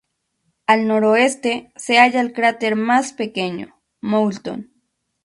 [0.65, 4.71] Al noroeste se halla el cráter más pequeño Moulton.